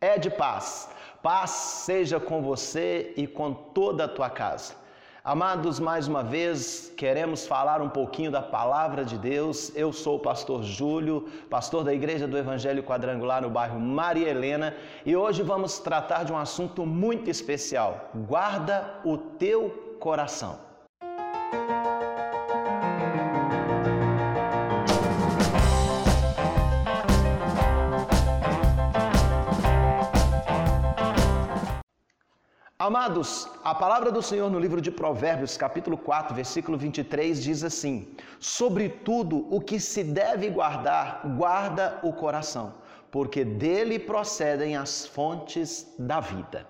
é 0.00 0.16
de 0.16 0.30
paz. 0.30 0.88
Paz 1.22 1.50
seja 1.50 2.18
com 2.18 2.40
você 2.40 3.12
e 3.16 3.26
com 3.26 3.52
toda 3.52 4.04
a 4.04 4.08
tua 4.08 4.30
casa. 4.30 4.72
Amados, 5.22 5.78
mais 5.78 6.08
uma 6.08 6.22
vez 6.22 6.90
queremos 6.96 7.46
falar 7.46 7.82
um 7.82 7.90
pouquinho 7.90 8.30
da 8.30 8.40
palavra 8.40 9.04
de 9.04 9.18
Deus. 9.18 9.70
Eu 9.76 9.92
sou 9.92 10.16
o 10.16 10.20
pastor 10.20 10.62
Júlio, 10.62 11.28
pastor 11.50 11.84
da 11.84 11.92
Igreja 11.92 12.26
do 12.26 12.38
Evangelho 12.38 12.82
Quadrangular 12.82 13.42
no 13.42 13.50
bairro 13.50 13.78
Maria 13.78 14.30
Helena, 14.30 14.74
e 15.04 15.14
hoje 15.14 15.42
vamos 15.42 15.78
tratar 15.78 16.24
de 16.24 16.32
um 16.32 16.38
assunto 16.38 16.86
muito 16.86 17.28
especial. 17.28 18.08
Guarda 18.26 19.02
o 19.04 19.18
teu 19.18 19.96
coração. 20.00 20.69
Amados, 32.80 33.46
a 33.62 33.74
palavra 33.74 34.10
do 34.10 34.22
Senhor 34.22 34.50
no 34.50 34.58
livro 34.58 34.80
de 34.80 34.90
Provérbios, 34.90 35.54
capítulo 35.54 35.98
4, 35.98 36.34
versículo 36.34 36.78
23, 36.78 37.42
diz 37.42 37.62
assim: 37.62 38.08
Sobretudo 38.38 39.46
o 39.54 39.60
que 39.60 39.78
se 39.78 40.02
deve 40.02 40.48
guardar, 40.48 41.20
guarda 41.36 42.00
o 42.02 42.10
coração, 42.10 42.72
porque 43.10 43.44
dele 43.44 43.98
procedem 43.98 44.78
as 44.78 45.04
fontes 45.04 45.94
da 45.98 46.20
vida. 46.20 46.66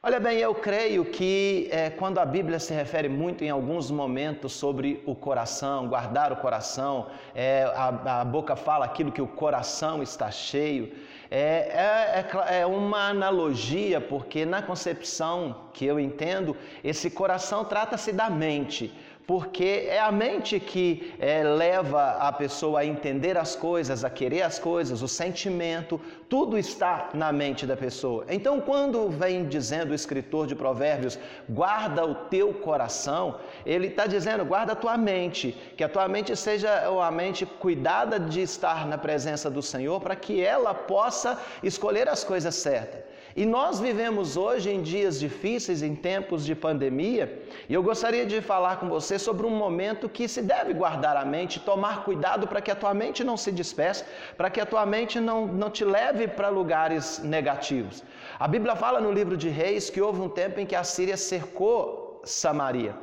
Olha 0.00 0.20
bem, 0.20 0.38
eu 0.38 0.54
creio 0.54 1.04
que 1.04 1.68
é, 1.72 1.90
quando 1.90 2.18
a 2.20 2.24
Bíblia 2.24 2.60
se 2.60 2.72
refere 2.72 3.08
muito 3.08 3.42
em 3.42 3.50
alguns 3.50 3.90
momentos 3.90 4.52
sobre 4.52 5.02
o 5.04 5.16
coração, 5.16 5.88
guardar 5.88 6.32
o 6.32 6.36
coração, 6.36 7.08
é, 7.34 7.64
a, 7.74 8.20
a, 8.20 8.24
boca 8.24 8.54
fala 8.54 8.84
aquilo 8.84 9.10
que 9.10 9.20
o 9.20 9.26
coração 9.26 10.04
está 10.04 10.30
cheio, 10.30 10.92
é, 11.30 12.24
é, 12.48 12.60
é 12.60 12.66
uma 12.66 13.08
analogia, 13.08 14.00
porque 14.00 14.44
na 14.44 14.62
concepção 14.62 15.68
que 15.72 15.84
eu 15.84 15.98
entendo, 15.98 16.56
esse 16.82 17.10
coração 17.10 17.64
trata-se 17.64 18.12
da 18.12 18.30
mente 18.30 18.92
porque 19.26 19.86
é 19.88 19.98
a 19.98 20.12
mente 20.12 20.60
que 20.60 21.12
é, 21.18 21.42
leva 21.42 22.12
a 22.12 22.30
pessoa 22.32 22.80
a 22.80 22.86
entender 22.86 23.36
as 23.36 23.56
coisas, 23.56 24.04
a 24.04 24.10
querer 24.10 24.42
as 24.42 24.58
coisas, 24.58 25.02
o 25.02 25.08
sentimento, 25.08 26.00
tudo 26.28 26.56
está 26.56 27.10
na 27.12 27.32
mente 27.32 27.66
da 27.66 27.76
pessoa. 27.76 28.24
Então, 28.28 28.60
quando 28.60 29.08
vem 29.08 29.46
dizendo 29.46 29.90
o 29.90 29.94
escritor 29.94 30.46
de 30.46 30.54
Provérbios, 30.54 31.18
guarda 31.48 32.06
o 32.06 32.14
teu 32.14 32.54
coração, 32.54 33.40
ele 33.64 33.88
está 33.88 34.06
dizendo, 34.06 34.44
guarda 34.44 34.72
a 34.72 34.76
tua 34.76 34.96
mente, 34.96 35.56
que 35.76 35.82
a 35.82 35.88
tua 35.88 36.06
mente 36.06 36.36
seja 36.36 36.88
uma 36.88 37.10
mente 37.10 37.44
cuidada 37.44 38.20
de 38.20 38.42
estar 38.42 38.86
na 38.86 38.96
presença 38.96 39.50
do 39.50 39.62
Senhor, 39.62 40.00
para 40.00 40.14
que 40.14 40.40
ela 40.40 40.72
possa 40.72 41.40
escolher 41.64 42.08
as 42.08 42.22
coisas 42.22 42.54
certas. 42.54 43.16
E 43.36 43.44
nós 43.44 43.78
vivemos 43.78 44.34
hoje 44.34 44.70
em 44.70 44.80
dias 44.80 45.20
difíceis, 45.20 45.82
em 45.82 45.94
tempos 45.94 46.42
de 46.42 46.54
pandemia, 46.54 47.42
e 47.68 47.74
eu 47.74 47.82
gostaria 47.82 48.24
de 48.24 48.40
falar 48.40 48.80
com 48.80 48.88
você 48.88 49.15
sobre 49.18 49.46
um 49.46 49.50
momento 49.50 50.08
que 50.08 50.28
se 50.28 50.42
deve 50.42 50.72
guardar 50.72 51.16
a 51.16 51.24
mente, 51.24 51.60
tomar 51.60 52.04
cuidado 52.04 52.46
para 52.46 52.60
que 52.60 52.70
a 52.70 52.76
tua 52.76 52.94
mente 52.94 53.22
não 53.22 53.36
se 53.36 53.52
disperse, 53.52 54.04
para 54.36 54.50
que 54.50 54.60
a 54.60 54.66
tua 54.66 54.84
mente 54.86 55.20
não, 55.20 55.46
não 55.46 55.70
te 55.70 55.84
leve 55.84 56.28
para 56.28 56.48
lugares 56.48 57.18
negativos. 57.20 58.02
A 58.38 58.46
Bíblia 58.46 58.76
fala 58.76 59.00
no 59.00 59.12
livro 59.12 59.36
de 59.36 59.48
Reis 59.48 59.90
que 59.90 60.00
houve 60.00 60.20
um 60.20 60.28
tempo 60.28 60.60
em 60.60 60.66
que 60.66 60.76
a 60.76 60.84
Síria 60.84 61.16
cercou 61.16 62.20
Samaria. 62.24 62.94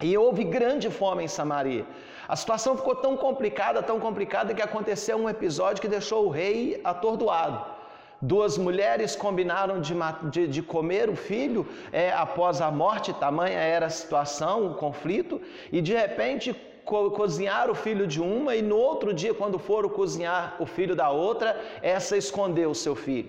E 0.00 0.16
houve 0.16 0.44
grande 0.44 0.90
fome 0.90 1.24
em 1.24 1.28
Samaria. 1.28 1.86
A 2.28 2.36
situação 2.36 2.76
ficou 2.76 2.94
tão 2.94 3.16
complicada, 3.16 3.82
tão 3.82 4.00
complicada, 4.00 4.54
que 4.54 4.62
aconteceu 4.62 5.16
um 5.16 5.28
episódio 5.28 5.82
que 5.82 5.88
deixou 5.88 6.26
o 6.26 6.30
rei 6.30 6.80
atordoado. 6.82 7.71
Duas 8.24 8.56
mulheres 8.56 9.16
combinaram 9.16 9.80
de, 9.80 9.94
de, 10.30 10.46
de 10.46 10.62
comer 10.62 11.10
o 11.10 11.16
filho 11.16 11.66
é, 11.92 12.12
após 12.12 12.60
a 12.60 12.70
morte, 12.70 13.12
tamanha 13.12 13.58
era 13.58 13.86
a 13.86 13.90
situação, 13.90 14.70
o 14.70 14.74
conflito, 14.74 15.40
e 15.72 15.80
de 15.80 15.92
repente 15.92 16.54
co 16.84 17.10
cozinhar 17.10 17.68
o 17.68 17.74
filho 17.74 18.06
de 18.06 18.20
uma, 18.20 18.54
e 18.54 18.62
no 18.62 18.76
outro 18.76 19.12
dia, 19.12 19.34
quando 19.34 19.58
foram 19.58 19.88
cozinhar 19.88 20.56
o 20.60 20.66
filho 20.66 20.94
da 20.94 21.10
outra, 21.10 21.60
essa 21.82 22.16
escondeu 22.16 22.70
o 22.70 22.74
seu 22.76 22.94
filho. 22.94 23.28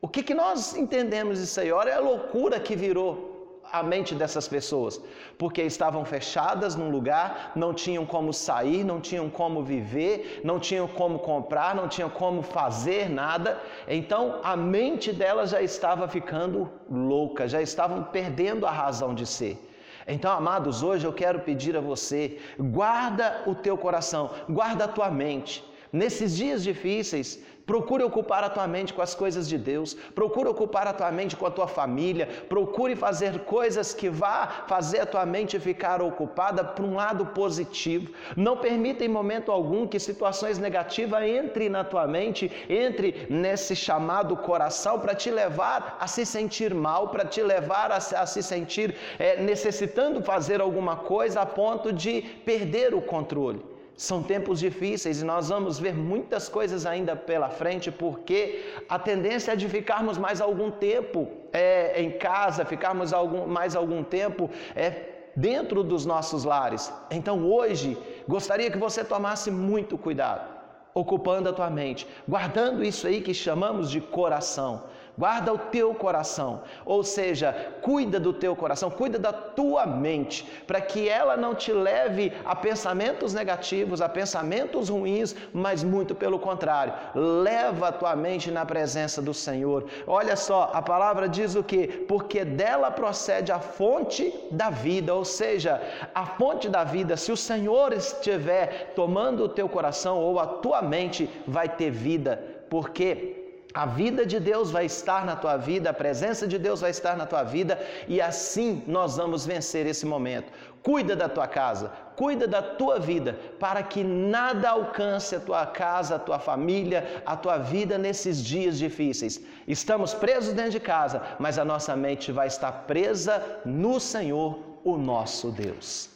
O 0.00 0.08
que, 0.08 0.24
que 0.24 0.34
nós 0.34 0.74
entendemos 0.74 1.38
disso 1.38 1.60
aí? 1.60 1.70
Olha 1.70 1.96
a 1.96 2.00
loucura 2.00 2.58
que 2.58 2.74
virou 2.74 3.31
a 3.72 3.82
mente 3.82 4.14
dessas 4.14 4.46
pessoas, 4.46 5.00
porque 5.38 5.62
estavam 5.62 6.04
fechadas 6.04 6.76
num 6.76 6.90
lugar, 6.90 7.52
não 7.56 7.72
tinham 7.72 8.04
como 8.04 8.32
sair, 8.32 8.84
não 8.84 9.00
tinham 9.00 9.30
como 9.30 9.62
viver, 9.62 10.42
não 10.44 10.60
tinham 10.60 10.86
como 10.86 11.18
comprar, 11.18 11.74
não 11.74 11.88
tinham 11.88 12.10
como 12.10 12.42
fazer 12.42 13.08
nada. 13.08 13.58
Então 13.88 14.40
a 14.44 14.54
mente 14.54 15.12
delas 15.12 15.50
já 15.50 15.62
estava 15.62 16.06
ficando 16.06 16.70
louca, 16.90 17.48
já 17.48 17.62
estavam 17.62 18.04
perdendo 18.04 18.66
a 18.66 18.70
razão 18.70 19.14
de 19.14 19.26
ser. 19.26 19.58
Então, 20.06 20.32
amados, 20.32 20.82
hoje 20.82 21.06
eu 21.06 21.12
quero 21.12 21.40
pedir 21.40 21.76
a 21.76 21.80
você: 21.80 22.38
guarda 22.58 23.42
o 23.46 23.54
teu 23.54 23.78
coração, 23.78 24.30
guarda 24.48 24.84
a 24.84 24.88
tua 24.88 25.10
mente. 25.10 25.64
Nesses 25.92 26.36
dias 26.36 26.62
difíceis, 26.62 27.38
Procure 27.66 28.02
ocupar 28.02 28.42
a 28.42 28.50
tua 28.50 28.66
mente 28.66 28.92
com 28.92 29.00
as 29.00 29.14
coisas 29.14 29.48
de 29.48 29.56
Deus. 29.56 29.94
Procure 30.14 30.48
ocupar 30.48 30.86
a 30.86 30.92
tua 30.92 31.10
mente 31.12 31.36
com 31.36 31.46
a 31.46 31.50
tua 31.50 31.68
família. 31.68 32.28
Procure 32.48 32.96
fazer 32.96 33.40
coisas 33.40 33.94
que 33.94 34.08
vá 34.08 34.64
fazer 34.66 35.00
a 35.00 35.06
tua 35.06 35.24
mente 35.24 35.58
ficar 35.60 36.02
ocupada 36.02 36.64
por 36.64 36.84
um 36.84 36.96
lado 36.96 37.26
positivo. 37.26 38.12
Não 38.36 38.56
permita 38.56 39.04
em 39.04 39.08
momento 39.08 39.52
algum 39.52 39.86
que 39.86 39.98
situações 39.98 40.58
negativas 40.58 41.24
entrem 41.24 41.68
na 41.68 41.84
tua 41.84 42.06
mente, 42.06 42.50
entre 42.68 43.26
nesse 43.30 43.76
chamado 43.76 44.36
coração 44.36 44.98
para 44.98 45.14
te 45.14 45.30
levar 45.30 45.96
a 46.00 46.06
se 46.06 46.26
sentir 46.26 46.74
mal, 46.74 47.08
para 47.08 47.24
te 47.24 47.42
levar 47.42 47.92
a, 47.92 47.96
a 47.96 48.26
se 48.26 48.42
sentir 48.42 48.96
é, 49.18 49.40
necessitando 49.40 50.20
fazer 50.22 50.60
alguma 50.60 50.96
coisa 50.96 51.42
a 51.42 51.46
ponto 51.46 51.92
de 51.92 52.22
perder 52.44 52.92
o 52.92 53.00
controle. 53.00 53.71
São 53.96 54.22
tempos 54.22 54.58
difíceis 54.58 55.20
e 55.20 55.24
nós 55.24 55.48
vamos 55.48 55.78
ver 55.78 55.94
muitas 55.94 56.48
coisas 56.48 56.86
ainda 56.86 57.14
pela 57.14 57.50
frente, 57.50 57.90
porque 57.90 58.64
a 58.88 58.98
tendência 58.98 59.52
é 59.52 59.56
de 59.56 59.68
ficarmos 59.68 60.18
mais 60.18 60.40
algum 60.40 60.70
tempo 60.70 61.28
é, 61.52 62.02
em 62.02 62.10
casa, 62.12 62.64
ficarmos 62.64 63.12
algum, 63.12 63.46
mais 63.46 63.76
algum 63.76 64.02
tempo 64.02 64.50
é, 64.74 65.30
dentro 65.36 65.82
dos 65.82 66.06
nossos 66.06 66.44
lares. 66.44 66.92
Então 67.10 67.46
hoje, 67.46 67.96
gostaria 68.26 68.70
que 68.70 68.78
você 68.78 69.04
tomasse 69.04 69.50
muito 69.50 69.98
cuidado 69.98 70.52
ocupando 70.94 71.48
a 71.48 71.52
tua 71.52 71.70
mente, 71.70 72.06
guardando 72.28 72.84
isso 72.84 73.06
aí 73.06 73.20
que 73.20 73.32
chamamos 73.32 73.90
de 73.90 74.00
coração. 74.00 74.84
Guarda 75.16 75.52
o 75.52 75.58
teu 75.58 75.94
coração, 75.94 76.62
ou 76.86 77.04
seja, 77.04 77.52
cuida 77.82 78.18
do 78.18 78.32
teu 78.32 78.56
coração, 78.56 78.90
cuida 78.90 79.18
da 79.18 79.32
tua 79.32 79.84
mente, 79.84 80.42
para 80.66 80.80
que 80.80 81.06
ela 81.06 81.36
não 81.36 81.54
te 81.54 81.70
leve 81.70 82.32
a 82.46 82.56
pensamentos 82.56 83.34
negativos, 83.34 84.00
a 84.00 84.08
pensamentos 84.08 84.88
ruins, 84.88 85.36
mas 85.52 85.84
muito 85.84 86.14
pelo 86.14 86.38
contrário, 86.38 86.94
leva 87.14 87.88
a 87.88 87.92
tua 87.92 88.16
mente 88.16 88.50
na 88.50 88.64
presença 88.64 89.20
do 89.20 89.34
Senhor. 89.34 89.84
Olha 90.06 90.34
só, 90.34 90.70
a 90.72 90.80
palavra 90.80 91.28
diz 91.28 91.54
o 91.54 91.62
que? 91.62 91.86
Porque 91.86 92.42
dela 92.42 92.90
procede 92.90 93.52
a 93.52 93.60
fonte 93.60 94.34
da 94.50 94.70
vida, 94.70 95.14
ou 95.14 95.26
seja, 95.26 95.78
a 96.14 96.24
fonte 96.24 96.70
da 96.70 96.84
vida. 96.84 97.18
Se 97.18 97.30
o 97.30 97.36
Senhor 97.36 97.92
estiver 97.92 98.94
tomando 98.94 99.44
o 99.44 99.48
teu 99.48 99.68
coração 99.68 100.18
ou 100.18 100.40
a 100.40 100.46
tua 100.46 100.80
mente, 100.80 101.28
vai 101.46 101.68
ter 101.68 101.90
vida, 101.90 102.42
porque 102.70 103.41
a 103.74 103.86
vida 103.86 104.26
de 104.26 104.38
Deus 104.38 104.70
vai 104.70 104.84
estar 104.84 105.24
na 105.24 105.34
tua 105.34 105.56
vida, 105.56 105.90
a 105.90 105.94
presença 105.94 106.46
de 106.46 106.58
Deus 106.58 106.80
vai 106.80 106.90
estar 106.90 107.16
na 107.16 107.26
tua 107.26 107.42
vida 107.42 107.80
e 108.06 108.20
assim 108.20 108.82
nós 108.86 109.16
vamos 109.16 109.46
vencer 109.46 109.86
esse 109.86 110.04
momento. 110.04 110.52
Cuida 110.82 111.14
da 111.14 111.28
tua 111.28 111.46
casa, 111.46 111.92
cuida 112.16 112.46
da 112.46 112.60
tua 112.60 112.98
vida, 112.98 113.38
para 113.58 113.82
que 113.82 114.02
nada 114.02 114.70
alcance 114.70 115.36
a 115.36 115.40
tua 115.40 115.64
casa, 115.64 116.16
a 116.16 116.18
tua 116.18 116.38
família, 116.38 117.22
a 117.24 117.36
tua 117.36 117.56
vida 117.56 117.96
nesses 117.96 118.44
dias 118.44 118.78
difíceis. 118.78 119.40
Estamos 119.66 120.12
presos 120.12 120.52
dentro 120.52 120.72
de 120.72 120.80
casa, 120.80 121.22
mas 121.38 121.58
a 121.58 121.64
nossa 121.64 121.94
mente 121.96 122.32
vai 122.32 122.48
estar 122.48 122.72
presa 122.72 123.60
no 123.64 124.00
Senhor, 124.00 124.58
o 124.84 124.98
nosso 124.98 125.50
Deus. 125.52 126.10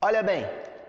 Olha 0.00 0.22
bem, 0.22 0.46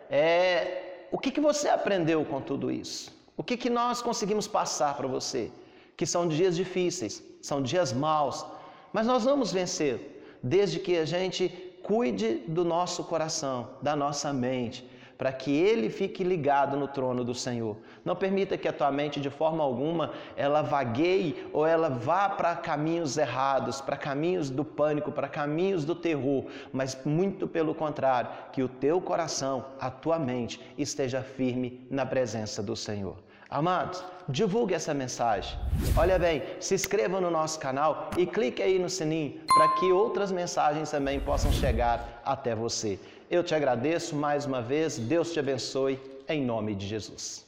é, 0.09 1.07
o 1.11 1.17
que, 1.17 1.31
que 1.31 1.41
você 1.41 1.67
aprendeu 1.67 2.23
com 2.25 2.39
tudo 2.39 2.71
isso? 2.71 3.14
O 3.37 3.43
que, 3.43 3.57
que 3.57 3.69
nós 3.69 4.01
conseguimos 4.01 4.47
passar 4.47 4.95
para 4.95 5.07
você? 5.07 5.51
Que 5.97 6.05
são 6.05 6.27
dias 6.27 6.55
difíceis, 6.55 7.23
são 7.41 7.61
dias 7.61 7.91
maus, 7.91 8.45
mas 8.93 9.05
nós 9.05 9.25
vamos 9.25 9.51
vencer, 9.51 10.23
desde 10.41 10.79
que 10.79 10.97
a 10.97 11.05
gente 11.05 11.49
cuide 11.83 12.35
do 12.47 12.63
nosso 12.63 13.03
coração, 13.03 13.69
da 13.81 13.95
nossa 13.95 14.31
mente, 14.31 14.89
para 15.17 15.31
que 15.31 15.51
ele 15.51 15.89
fique 15.89 16.23
ligado 16.23 16.77
no 16.77 16.87
trono 16.87 17.23
do 17.23 17.33
Senhor. 17.33 17.77
Não 18.03 18.15
permita 18.15 18.57
que 18.57 18.67
a 18.67 18.73
tua 18.73 18.91
mente 18.91 19.19
de 19.19 19.29
forma 19.29 19.63
alguma 19.63 20.11
ela 20.35 20.61
vagueie 20.61 21.47
ou 21.53 21.65
ela 21.65 21.89
vá 21.89 22.29
para 22.29 22.55
caminhos 22.55 23.17
errados, 23.17 23.81
para 23.81 23.97
caminhos 23.97 24.49
do 24.49 24.63
pânico, 24.63 25.11
para 25.11 25.27
caminhos 25.27 25.85
do 25.85 25.95
terror, 25.95 26.45
mas 26.71 26.97
muito 27.05 27.47
pelo 27.47 27.73
contrário, 27.73 28.29
que 28.51 28.63
o 28.63 28.67
teu 28.67 28.99
coração, 28.99 29.65
a 29.79 29.89
tua 29.89 30.19
mente 30.19 30.59
esteja 30.77 31.21
firme 31.21 31.85
na 31.89 32.05
presença 32.05 32.61
do 32.61 32.75
Senhor. 32.75 33.24
Amados, 33.49 34.03
divulgue 34.27 34.73
essa 34.73 34.93
mensagem. 34.93 35.57
Olha 35.95 36.17
bem, 36.17 36.41
se 36.59 36.73
inscreva 36.73 37.21
no 37.21 37.29
nosso 37.29 37.59
canal 37.59 38.09
e 38.17 38.25
clique 38.25 38.61
aí 38.61 38.79
no 38.79 38.89
sininho 38.89 39.39
para 39.47 39.67
que 39.75 39.91
outras 39.91 40.31
mensagens 40.31 40.89
também 40.89 41.19
possam 41.19 41.51
chegar 41.51 42.21
até 42.25 42.55
você. 42.55 42.99
Eu 43.29 43.43
te 43.43 43.53
agradeço 43.53 44.15
mais 44.15 44.45
uma 44.45 44.61
vez, 44.61 44.97
Deus 44.97 45.31
te 45.31 45.39
abençoe, 45.39 45.99
em 46.27 46.43
nome 46.43 46.73
de 46.75 46.87
Jesus. 46.87 47.45